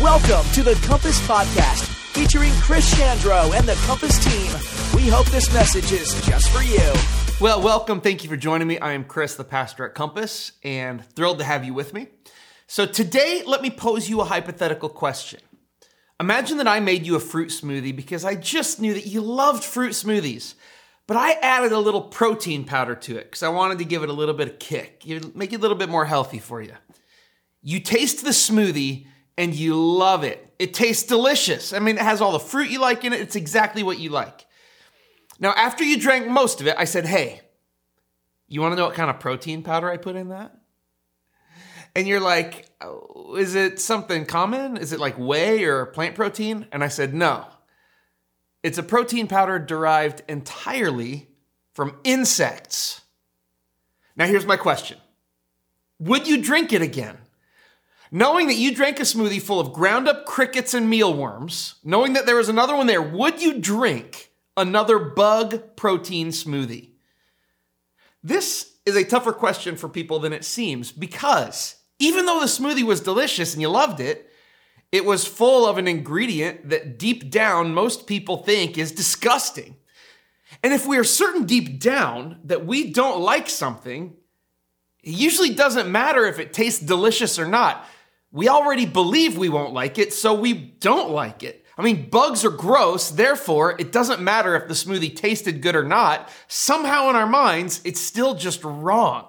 [0.00, 1.84] Welcome to the Compass Podcast,
[2.14, 4.96] featuring Chris Chandro and the Compass team.
[4.96, 6.92] We hope this message is just for you.
[7.40, 8.00] Well, welcome.
[8.00, 8.78] Thank you for joining me.
[8.78, 12.06] I am Chris, the pastor at Compass, and thrilled to have you with me.
[12.66, 15.40] So, today, let me pose you a hypothetical question.
[16.18, 19.62] Imagine that I made you a fruit smoothie because I just knew that you loved
[19.62, 20.54] fruit smoothies,
[21.06, 24.08] but I added a little protein powder to it because I wanted to give it
[24.08, 25.04] a little bit of kick,
[25.34, 26.72] make it a little bit more healthy for you.
[27.62, 29.06] You taste the smoothie
[29.36, 30.54] and you love it.
[30.58, 31.72] It tastes delicious.
[31.72, 33.20] I mean, it has all the fruit you like in it.
[33.20, 34.46] It's exactly what you like.
[35.38, 37.40] Now, after you drank most of it, I said, Hey,
[38.46, 40.54] you want to know what kind of protein powder I put in that?
[41.96, 44.76] And you're like, oh, Is it something common?
[44.76, 46.66] Is it like whey or plant protein?
[46.72, 47.46] And I said, No.
[48.62, 51.28] It's a protein powder derived entirely
[51.72, 53.00] from insects.
[54.16, 54.98] Now, here's my question
[55.98, 57.16] Would you drink it again?
[58.12, 62.26] Knowing that you drank a smoothie full of ground up crickets and mealworms, knowing that
[62.26, 66.90] there was another one there, would you drink another bug protein smoothie?
[68.22, 72.82] This is a tougher question for people than it seems because even though the smoothie
[72.82, 74.28] was delicious and you loved it,
[74.90, 79.76] it was full of an ingredient that deep down most people think is disgusting.
[80.64, 84.16] And if we are certain deep down that we don't like something,
[85.02, 87.86] it usually doesn't matter if it tastes delicious or not
[88.32, 91.64] we already believe we won't like it, so we don't like it.
[91.76, 95.82] I mean, bugs are gross, therefore, it doesn't matter if the smoothie tasted good or
[95.82, 96.28] not.
[96.46, 99.26] Somehow in our minds, it's still just wrong.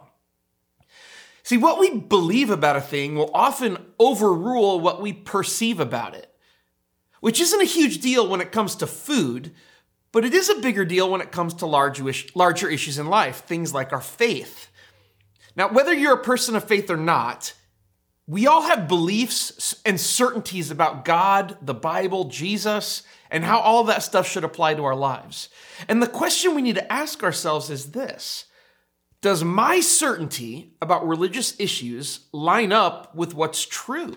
[1.43, 6.31] See, what we believe about a thing will often overrule what we perceive about it,
[7.21, 9.53] which isn't a huge deal when it comes to food,
[10.11, 13.73] but it is a bigger deal when it comes to larger issues in life, things
[13.73, 14.69] like our faith.
[15.55, 17.53] Now, whether you're a person of faith or not,
[18.31, 24.03] we all have beliefs and certainties about God, the Bible, Jesus, and how all that
[24.03, 25.49] stuff should apply to our lives.
[25.89, 28.45] And the question we need to ask ourselves is this
[29.21, 34.15] Does my certainty about religious issues line up with what's true?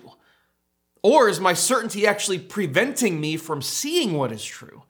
[1.03, 4.83] Or is my certainty actually preventing me from seeing what is true?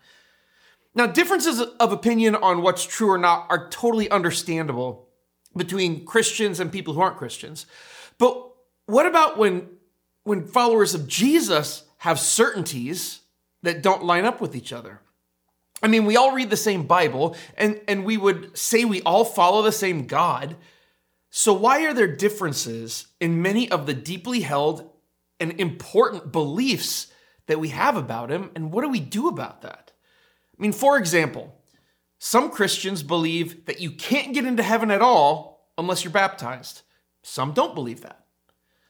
[0.94, 5.10] Now, differences of opinion on what's true or not are totally understandable
[5.58, 7.66] between Christians and people who aren't Christians.
[8.20, 8.52] But
[8.88, 9.70] what about when
[10.24, 13.22] when followers of Jesus have certainties
[13.64, 15.02] that don't line up with each other?
[15.84, 19.26] I mean, we all read the same Bible and, and we would say we all
[19.26, 20.56] follow the same God.
[21.30, 24.90] So, why are there differences in many of the deeply held
[25.40, 27.08] and important beliefs
[27.48, 28.52] that we have about Him?
[28.56, 29.92] And what do we do about that?
[30.58, 31.54] I mean, for example,
[32.18, 36.84] some Christians believe that you can't get into heaven at all unless you're baptized.
[37.22, 38.25] Some don't believe that.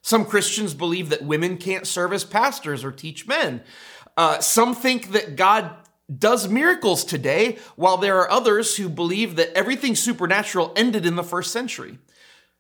[0.05, 3.63] Some Christians believe that women can't serve as pastors or teach men.
[4.16, 5.71] Uh, some think that God
[6.16, 11.23] does miracles today, while there are others who believe that everything supernatural ended in the
[11.23, 11.97] first century.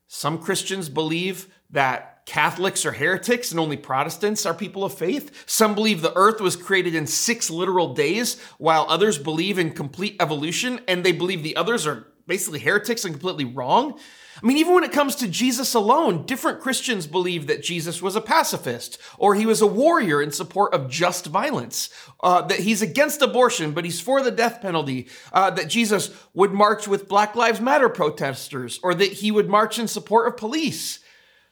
[0.07, 5.43] Some Christians believe that Catholics are heretics and only Protestants are people of faith.
[5.45, 10.15] Some believe the earth was created in six literal days, while others believe in complete
[10.19, 13.99] evolution and they believe the others are basically heretics and completely wrong.
[14.41, 18.15] I mean, even when it comes to Jesus alone, different Christians believe that Jesus was
[18.15, 21.89] a pacifist, or he was a warrior in support of just violence,
[22.21, 26.51] uh, that he's against abortion, but he's for the death penalty, uh, that Jesus would
[26.51, 30.99] march with Black Lives Matter protesters, or that he would march in support of police.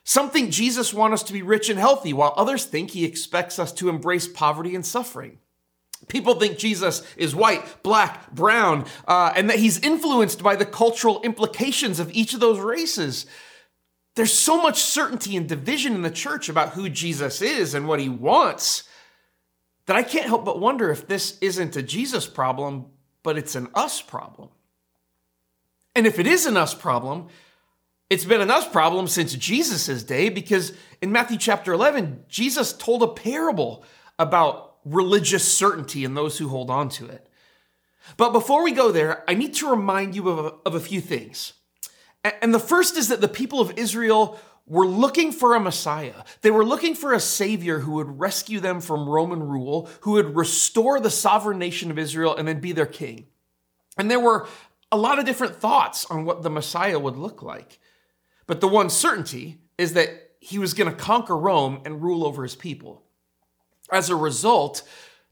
[0.04, 3.58] Some think Jesus wants us to be rich and healthy, while others think he expects
[3.60, 5.38] us to embrace poverty and suffering.
[6.08, 11.22] People think Jesus is white, black, brown, uh, and that he's influenced by the cultural
[11.22, 13.26] implications of each of those races.
[14.16, 18.00] There's so much certainty and division in the church about who Jesus is and what
[18.00, 18.84] he wants
[19.86, 22.86] that I can't help but wonder if this isn't a Jesus problem,
[23.22, 24.50] but it's an us problem.
[25.96, 27.28] And if it is an us problem,
[28.10, 33.04] it's been an us problem since Jesus' day because in Matthew chapter 11, Jesus told
[33.04, 33.84] a parable
[34.18, 37.28] about religious certainty in those who hold on to it.
[38.18, 41.02] But before we go there, I need to remind you of a, of a few
[41.02, 41.54] things.
[42.42, 46.24] And the first is that the people of Israel were looking for a Messiah.
[46.42, 50.36] They were looking for a Savior who would rescue them from Roman rule, who would
[50.36, 53.28] restore the sovereign nation of Israel and then be their king.
[53.98, 54.48] And there were
[54.92, 57.80] a lot of different thoughts on what the Messiah would look like.
[58.48, 62.44] But the one certainty is that he was going to conquer Rome and rule over
[62.44, 63.03] his people.
[63.92, 64.84] As a result,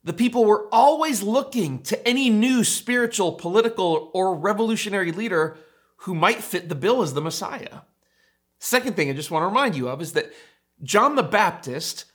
[0.03, 5.57] the people were always looking to any new spiritual, political, or revolutionary leader
[5.97, 7.81] who might fit the bill as the Messiah.
[8.59, 10.31] Second thing I just want to remind you of is that
[10.83, 12.05] John the Baptist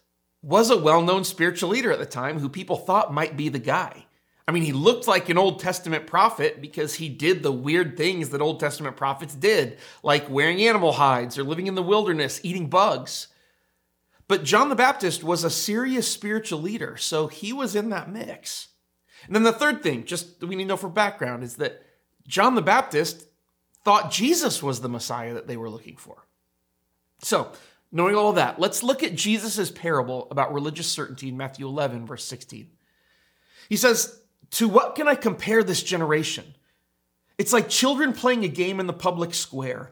[0.42, 3.58] was a well known spiritual leader at the time who people thought might be the
[3.58, 4.06] guy.
[4.48, 8.28] I mean, he looked like an Old Testament prophet because he did the weird things
[8.28, 12.68] that Old Testament prophets did, like wearing animal hides or living in the wilderness, eating
[12.68, 13.26] bugs.
[14.28, 18.68] But John the Baptist was a serious spiritual leader, so he was in that mix.
[19.26, 21.82] And then the third thing, just we need to know for background, is that
[22.26, 23.26] John the Baptist
[23.84, 26.26] thought Jesus was the Messiah that they were looking for.
[27.22, 27.52] So,
[27.92, 32.06] knowing all of that, let's look at Jesus' parable about religious certainty in Matthew 11,
[32.06, 32.68] verse 16.
[33.68, 34.20] He says,
[34.52, 36.54] to what can I compare this generation?
[37.38, 39.90] It's like children playing a game in the public square.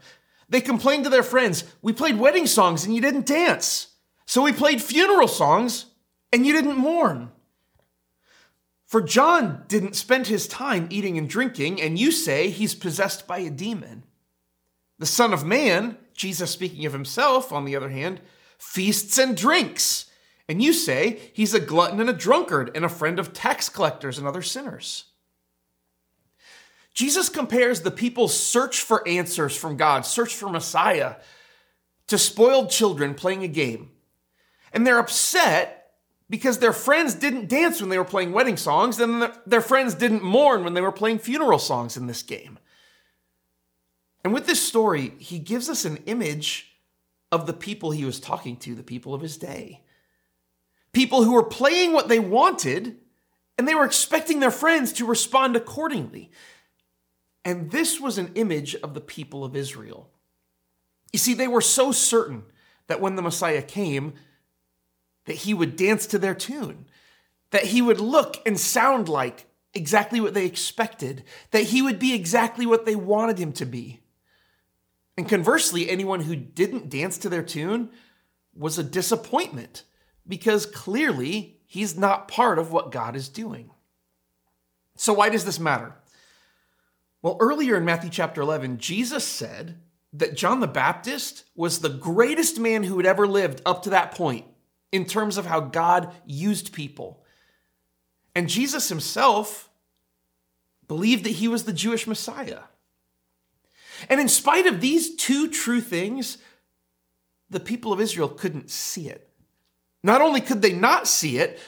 [0.48, 3.88] They complain to their friends, We played wedding songs and you didn't dance.
[4.26, 5.86] So we played funeral songs
[6.32, 7.30] and you didn't mourn.
[8.86, 13.38] For John didn't spend his time eating and drinking, and you say he's possessed by
[13.38, 14.04] a demon.
[14.98, 18.20] The Son of Man, Jesus speaking of himself, on the other hand,
[18.58, 20.10] feasts and drinks
[20.48, 24.18] and you say he's a glutton and a drunkard and a friend of tax collectors
[24.18, 25.04] and other sinners.
[26.92, 31.16] Jesus compares the people's search for answers from God, search for Messiah,
[32.06, 33.90] to spoiled children playing a game.
[34.74, 35.92] And they're upset
[36.28, 40.22] because their friends didn't dance when they were playing wedding songs, and their friends didn't
[40.22, 42.58] mourn when they were playing funeral songs in this game.
[44.22, 46.76] And with this story, he gives us an image
[47.32, 49.84] of the people he was talking to, the people of his day
[50.94, 52.96] people who were playing what they wanted
[53.58, 56.30] and they were expecting their friends to respond accordingly.
[57.44, 60.08] And this was an image of the people of Israel.
[61.12, 62.44] You see, they were so certain
[62.86, 64.14] that when the Messiah came,
[65.26, 66.86] that he would dance to their tune,
[67.50, 72.14] that he would look and sound like exactly what they expected, that he would be
[72.14, 74.00] exactly what they wanted him to be.
[75.16, 77.90] And conversely, anyone who didn't dance to their tune
[78.54, 79.84] was a disappointment
[80.26, 83.70] because clearly he's not part of what God is doing.
[84.96, 85.94] So, why does this matter?
[87.22, 89.80] Well, earlier in Matthew chapter 11, Jesus said
[90.12, 94.12] that John the Baptist was the greatest man who had ever lived up to that
[94.12, 94.46] point
[94.94, 97.24] in terms of how God used people.
[98.32, 99.68] And Jesus himself
[100.86, 102.60] believed that he was the Jewish Messiah.
[104.08, 106.38] And in spite of these two true things,
[107.50, 109.28] the people of Israel couldn't see it.
[110.04, 111.58] Not only could they not see it,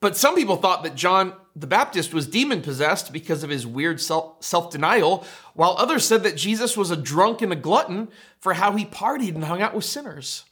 [0.00, 3.98] but some people thought that John the Baptist was demon possessed because of his weird
[3.98, 5.24] self denial,
[5.54, 8.08] while others said that Jesus was a drunk and a glutton
[8.40, 10.44] for how he partied and hung out with sinners.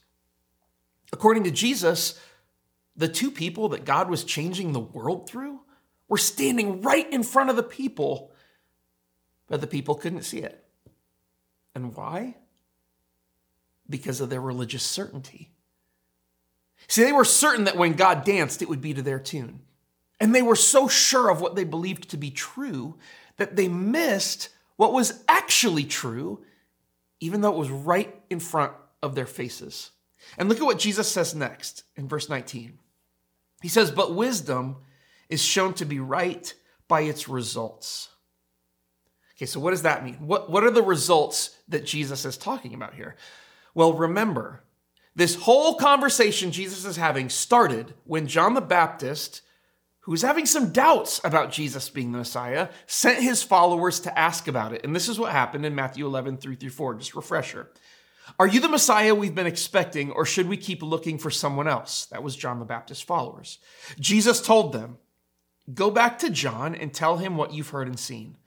[1.13, 2.19] According to Jesus,
[2.95, 5.59] the two people that God was changing the world through
[6.07, 8.31] were standing right in front of the people,
[9.47, 10.63] but the people couldn't see it.
[11.73, 12.37] And why?
[13.89, 15.51] Because of their religious certainty.
[16.87, 19.61] See, they were certain that when God danced, it would be to their tune.
[20.19, 22.95] And they were so sure of what they believed to be true
[23.37, 26.43] that they missed what was actually true,
[27.19, 29.91] even though it was right in front of their faces.
[30.37, 32.79] And look at what Jesus says next in verse 19.
[33.61, 34.77] He says, But wisdom
[35.29, 36.53] is shown to be right
[36.87, 38.09] by its results.
[39.37, 40.15] Okay, so what does that mean?
[40.15, 43.15] What, what are the results that Jesus is talking about here?
[43.73, 44.63] Well, remember,
[45.15, 49.41] this whole conversation Jesus is having started when John the Baptist,
[50.01, 54.47] who was having some doubts about Jesus being the Messiah, sent his followers to ask
[54.47, 54.85] about it.
[54.85, 56.95] And this is what happened in Matthew 11, 3 through 4.
[56.95, 57.71] Just refresher.
[58.39, 62.05] Are you the Messiah we've been expecting, or should we keep looking for someone else?
[62.07, 63.59] That was John the Baptist's followers.
[63.99, 64.97] Jesus told them,
[65.73, 68.37] Go back to John and tell him what you've heard and seen.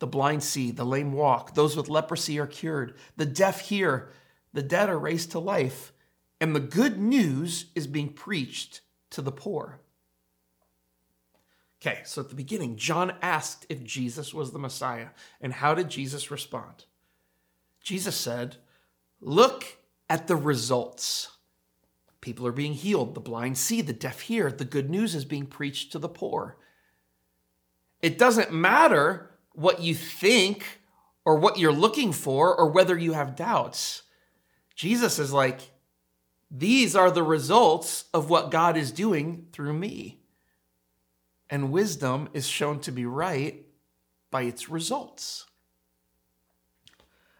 [0.00, 4.08] The blind see, the lame walk, those with leprosy are cured, the deaf hear,
[4.52, 5.92] the dead are raised to life,
[6.40, 9.80] and the good news is being preached to the poor.
[11.80, 15.08] Okay, so at the beginning, John asked if Jesus was the Messiah.
[15.40, 16.84] And how did Jesus respond?
[17.82, 18.56] Jesus said,
[19.20, 21.36] Look at the results.
[22.20, 25.46] People are being healed, the blind see, the deaf hear, the good news is being
[25.46, 26.56] preached to the poor.
[28.02, 30.80] It doesn't matter what you think
[31.24, 34.02] or what you're looking for or whether you have doubts.
[34.74, 35.60] Jesus is like,
[36.50, 40.20] these are the results of what God is doing through me.
[41.48, 43.64] And wisdom is shown to be right
[44.30, 45.46] by its results.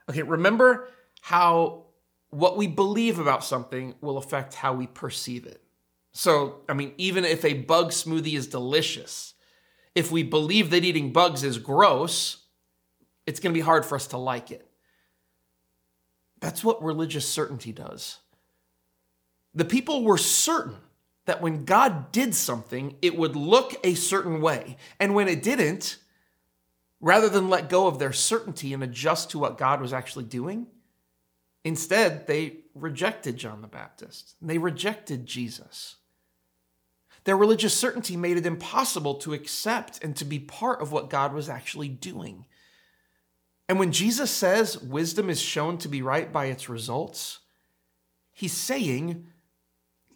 [0.09, 0.89] Okay, remember
[1.21, 1.85] how
[2.31, 5.61] what we believe about something will affect how we perceive it.
[6.13, 9.35] So, I mean, even if a bug smoothie is delicious,
[9.95, 12.45] if we believe that eating bugs is gross,
[13.27, 14.67] it's going to be hard for us to like it.
[16.41, 18.19] That's what religious certainty does.
[19.55, 20.77] The people were certain
[21.27, 24.77] that when God did something, it would look a certain way.
[24.99, 25.99] And when it didn't,
[27.01, 30.67] rather than let go of their certainty and adjust to what God was actually doing,
[31.65, 34.35] instead they rejected John the Baptist.
[34.41, 35.97] They rejected Jesus.
[37.25, 41.35] Their religious certainty made it impossible to accept and to be part of what God
[41.35, 42.47] was actually doing.
[43.69, 47.41] And when Jesus says wisdom is shown to be right by its results,
[48.33, 49.27] he's saying,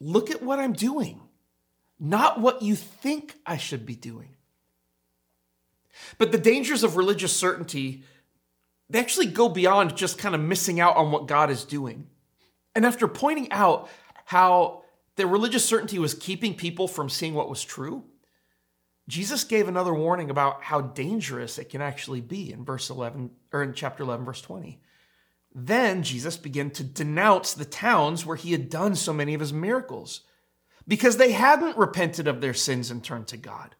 [0.00, 1.20] look at what I'm doing,
[2.00, 4.30] not what you think I should be doing.
[6.18, 8.02] But the dangers of religious certainty,
[8.90, 12.06] they actually go beyond just kind of missing out on what God is doing.
[12.74, 13.88] And after pointing out
[14.24, 14.82] how
[15.16, 18.04] their religious certainty was keeping people from seeing what was true,
[19.08, 23.62] Jesus gave another warning about how dangerous it can actually be in verse 11 or
[23.62, 24.80] in chapter 11 verse 20.
[25.54, 29.52] Then Jesus began to denounce the towns where he had done so many of his
[29.52, 30.22] miracles
[30.88, 33.76] because they hadn't repented of their sins and turned to God.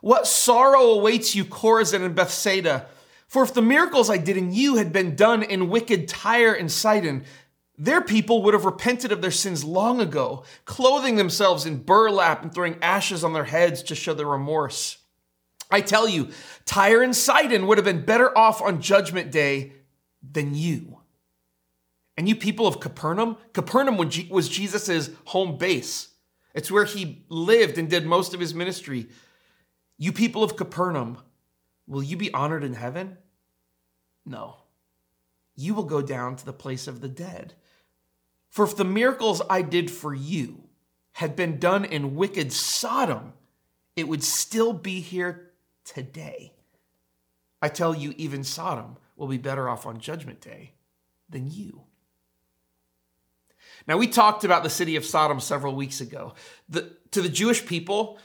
[0.00, 2.86] What sorrow awaits you, Chorazin and Bethsaida?
[3.32, 6.70] For if the miracles I did in you had been done in wicked Tyre and
[6.70, 7.24] Sidon,
[7.78, 12.52] their people would have repented of their sins long ago, clothing themselves in burlap and
[12.52, 14.98] throwing ashes on their heads to show their remorse.
[15.70, 16.28] I tell you,
[16.66, 19.72] Tyre and Sidon would have been better off on Judgment Day
[20.22, 20.98] than you.
[22.18, 26.08] And you people of Capernaum, Capernaum was Jesus' home base.
[26.54, 29.08] It's where he lived and did most of his ministry.
[29.96, 31.16] You people of Capernaum,
[31.86, 33.16] will you be honored in heaven?
[34.24, 34.56] No.
[35.54, 37.54] You will go down to the place of the dead.
[38.48, 40.64] For if the miracles I did for you
[41.12, 43.34] had been done in wicked Sodom,
[43.96, 45.52] it would still be here
[45.84, 46.52] today.
[47.60, 50.72] I tell you, even Sodom will be better off on Judgment Day
[51.28, 51.82] than you.
[53.86, 56.34] Now, we talked about the city of Sodom several weeks ago.
[56.68, 58.18] The, to the Jewish people,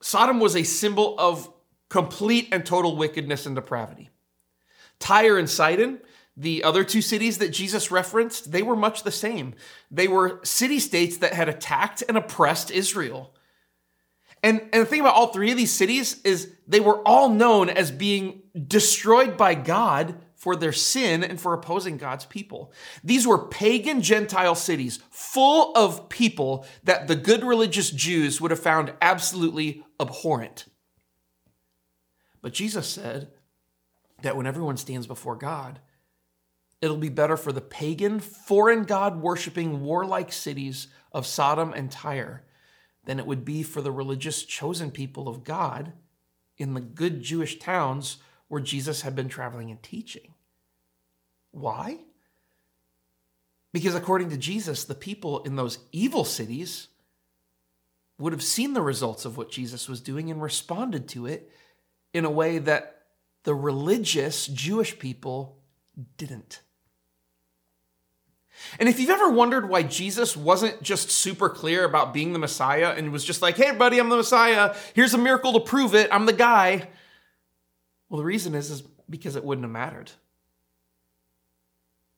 [0.00, 1.50] Sodom was a symbol of
[1.88, 4.10] complete and total wickedness and depravity.
[5.00, 6.00] Tyre and Sidon
[6.38, 9.54] the other two cities that Jesus referenced, they were much the same.
[9.90, 13.34] They were city states that had attacked and oppressed Israel.
[14.40, 17.68] And, and the thing about all three of these cities is they were all known
[17.68, 22.72] as being destroyed by God for their sin and for opposing God's people.
[23.02, 28.60] These were pagan Gentile cities full of people that the good religious Jews would have
[28.60, 30.66] found absolutely abhorrent.
[32.40, 33.32] But Jesus said
[34.22, 35.80] that when everyone stands before God,
[36.80, 42.44] It'll be better for the pagan, foreign God worshiping, warlike cities of Sodom and Tyre
[43.04, 45.92] than it would be for the religious chosen people of God
[46.56, 50.34] in the good Jewish towns where Jesus had been traveling and teaching.
[51.50, 51.98] Why?
[53.72, 56.88] Because according to Jesus, the people in those evil cities
[58.18, 61.50] would have seen the results of what Jesus was doing and responded to it
[62.12, 62.97] in a way that
[63.48, 65.56] the religious Jewish people
[66.18, 66.60] didn't.
[68.78, 72.92] And if you've ever wondered why Jesus wasn't just super clear about being the Messiah
[72.94, 74.76] and was just like, hey, buddy, I'm the Messiah.
[74.92, 76.10] Here's a miracle to prove it.
[76.12, 76.90] I'm the guy.
[78.10, 80.10] Well, the reason is, is because it wouldn't have mattered.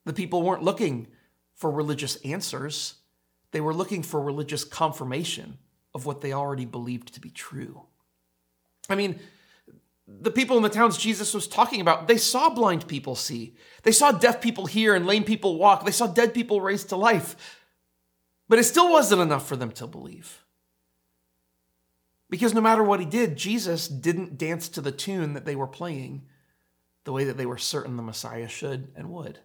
[0.03, 1.07] The people weren't looking
[1.53, 2.95] for religious answers,
[3.51, 5.59] they were looking for religious confirmation
[5.95, 7.83] of what they already believed to be true.
[8.89, 9.21] I mean,
[10.19, 13.55] the people in the towns Jesus was talking about, they saw blind people see.
[13.83, 15.85] They saw deaf people hear and lame people walk.
[15.85, 17.35] They saw dead people raised to life.
[18.49, 20.43] But it still wasn't enough for them to believe.
[22.29, 25.67] Because no matter what he did, Jesus didn't dance to the tune that they were
[25.67, 26.23] playing
[27.03, 29.39] the way that they were certain the Messiah should and would.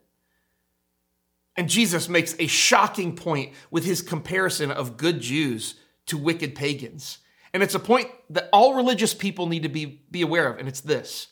[1.56, 7.18] And Jesus makes a shocking point with his comparison of good Jews to wicked pagans.
[7.52, 10.68] And it's a point that all religious people need to be, be aware of, and
[10.68, 11.28] it's this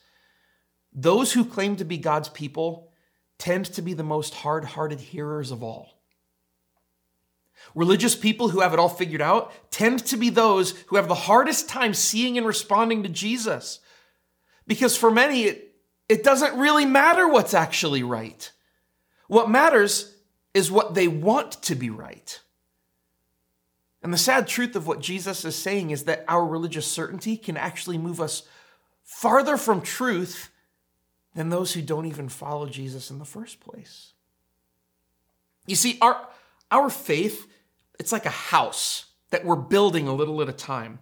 [0.94, 2.92] those who claim to be God's people
[3.36, 5.88] tend to be the most hard hearted hearers of all.
[7.74, 11.14] Religious people who have it all figured out tend to be those who have the
[11.14, 13.80] hardest time seeing and responding to Jesus.
[14.66, 15.74] Because for many, it,
[16.08, 18.50] it doesn't really matter what's actually right.
[19.26, 20.14] What matters
[20.52, 22.40] is what they want to be right.
[24.04, 27.56] And the sad truth of what Jesus is saying is that our religious certainty can
[27.56, 28.42] actually move us
[29.02, 30.50] farther from truth
[31.34, 34.12] than those who don't even follow Jesus in the first place.
[35.66, 36.28] You see, our,
[36.70, 37.50] our faith,
[37.98, 40.98] it's like a house that we're building a little at a time.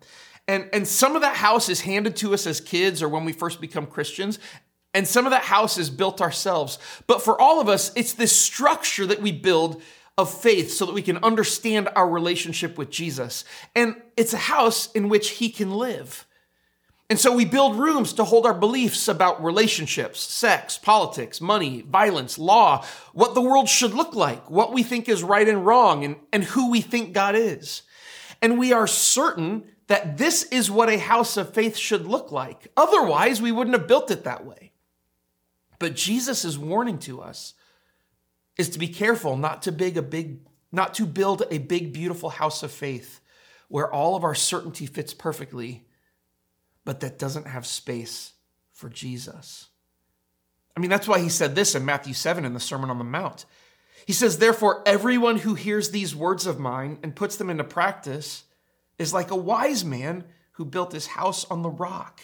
[0.47, 3.33] And, and some of that house is handed to us as kids or when we
[3.33, 4.39] first become Christians,
[4.95, 6.79] and some of that house is built ourselves.
[7.09, 9.83] But for all of us, it's this structure that we build
[10.19, 13.45] of faith so that we can understand our relationship with Jesus.
[13.75, 16.27] And it's a house in which he can live.
[17.09, 22.39] And so we build rooms to hold our beliefs about relationships, sex, politics, money, violence,
[22.39, 26.17] law, what the world should look like, what we think is right and wrong, and,
[26.33, 27.83] and who we think God is.
[28.41, 32.69] And we are certain that this is what a house of faith should look like.
[32.79, 34.73] Otherwise, we wouldn't have built it that way.
[35.79, 37.53] But Jesus is warning to us
[38.57, 40.41] is to be careful not to big a big
[40.71, 43.21] not to build a big beautiful house of faith
[43.69, 45.87] where all of our certainty fits perfectly
[46.85, 48.33] but that doesn't have space
[48.73, 49.69] for Jesus.
[50.77, 53.05] I mean that's why he said this in Matthew 7 in the Sermon on the
[53.05, 53.45] Mount.
[54.07, 58.45] He says therefore everyone who hears these words of mine and puts them into practice
[58.99, 62.21] is like a wise man who built his house on the rock.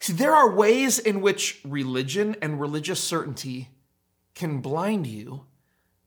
[0.00, 3.70] See, there are ways in which religion and religious certainty
[4.36, 5.46] can blind you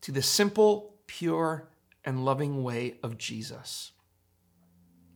[0.02, 1.68] to the simple, pure,
[2.06, 3.92] and loving way of Jesus.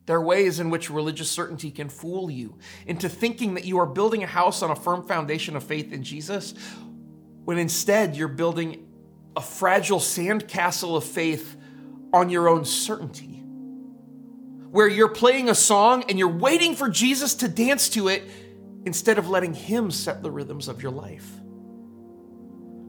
[0.05, 3.85] There are ways in which religious certainty can fool you into thinking that you are
[3.85, 6.53] building a house on a firm foundation of faith in Jesus,
[7.45, 8.85] when instead you're building
[9.37, 11.55] a fragile sandcastle of faith
[12.11, 13.43] on your own certainty.
[14.71, 18.23] Where you're playing a song and you're waiting for Jesus to dance to it
[18.85, 21.29] instead of letting Him set the rhythms of your life.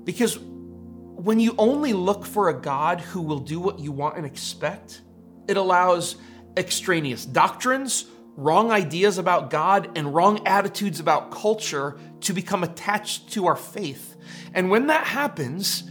[0.05, 4.27] Because when you only look for a God who will do what you want and
[4.27, 5.01] expect,
[5.49, 6.17] it allows
[6.57, 8.07] extraneous doctrines,
[8.37, 14.17] wrong ideas about God, and wrong attitudes about culture to become attached to our faith.
[14.53, 15.85] And when that happens,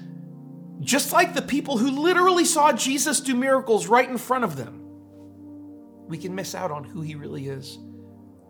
[0.79, 4.81] just like the people who literally saw Jesus do miracles right in front of them,
[6.07, 7.77] we can miss out on who he really is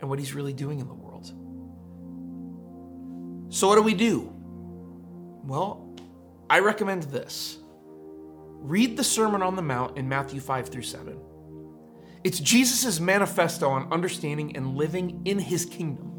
[0.02, 1.28] and what he's really doing in the world.
[3.54, 4.33] So, what do we do?
[5.44, 5.94] Well,
[6.50, 7.58] I recommend this
[8.62, 11.20] read the Sermon on the Mount in Matthew 5 through 7.
[12.24, 16.14] It's Jesus' manifesto on understanding and living in his kingdom.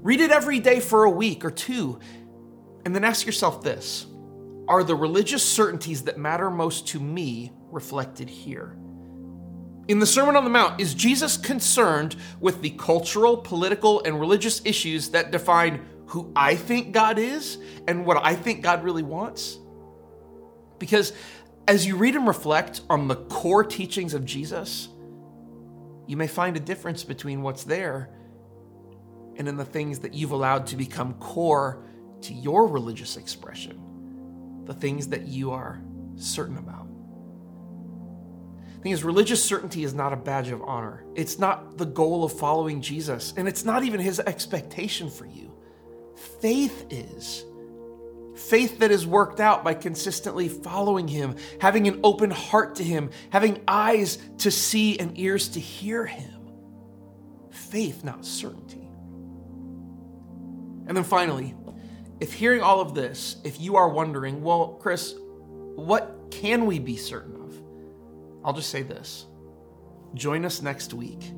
[0.00, 1.98] Read it every day for a week or two,
[2.84, 4.06] and then ask yourself this
[4.68, 8.78] Are the religious certainties that matter most to me reflected here?
[9.88, 14.62] In the Sermon on the Mount, is Jesus concerned with the cultural, political, and religious
[14.64, 19.58] issues that define who I think God is and what I think God really wants?
[20.78, 21.12] Because
[21.68, 24.88] as you read and reflect on the core teachings of Jesus,
[26.06, 28.10] you may find a difference between what's there
[29.36, 31.82] and in the things that you've allowed to become core
[32.22, 35.80] to your religious expression, the things that you are
[36.14, 36.86] certain about.
[38.76, 41.04] The thing is, religious certainty is not a badge of honor.
[41.16, 45.55] It's not the goal of following Jesus, and it's not even his expectation for you.
[46.16, 47.44] Faith is.
[48.34, 53.10] Faith that is worked out by consistently following Him, having an open heart to Him,
[53.30, 56.50] having eyes to see and ears to hear Him.
[57.50, 58.88] Faith, not certainty.
[60.86, 61.54] And then finally,
[62.20, 65.14] if hearing all of this, if you are wondering, well, Chris,
[65.74, 67.54] what can we be certain of?
[68.44, 69.26] I'll just say this
[70.14, 71.32] join us next week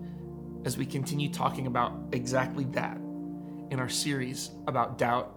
[0.64, 2.98] as we continue talking about exactly that
[3.70, 5.34] in our series about doubt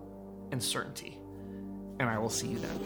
[0.51, 1.17] and certainty.
[1.99, 2.79] And I will see you then.